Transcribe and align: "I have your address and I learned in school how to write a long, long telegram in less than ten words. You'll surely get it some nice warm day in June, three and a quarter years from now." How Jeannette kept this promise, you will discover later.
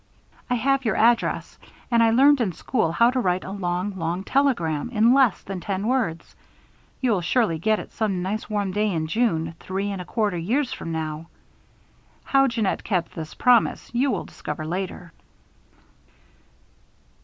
"I 0.49 0.55
have 0.55 0.83
your 0.83 0.95
address 0.95 1.59
and 1.91 2.01
I 2.01 2.09
learned 2.09 2.41
in 2.41 2.53
school 2.53 2.91
how 2.91 3.11
to 3.11 3.19
write 3.19 3.43
a 3.43 3.51
long, 3.51 3.95
long 3.99 4.23
telegram 4.23 4.89
in 4.89 5.13
less 5.13 5.43
than 5.43 5.59
ten 5.59 5.85
words. 5.87 6.35
You'll 7.01 7.21
surely 7.21 7.59
get 7.59 7.77
it 7.77 7.91
some 7.91 8.23
nice 8.23 8.49
warm 8.49 8.71
day 8.71 8.91
in 8.91 9.05
June, 9.05 9.53
three 9.59 9.91
and 9.91 10.01
a 10.01 10.05
quarter 10.05 10.39
years 10.39 10.73
from 10.73 10.91
now." 10.91 11.27
How 12.23 12.47
Jeannette 12.47 12.83
kept 12.83 13.13
this 13.13 13.35
promise, 13.35 13.91
you 13.93 14.09
will 14.09 14.25
discover 14.25 14.65
later. 14.65 15.13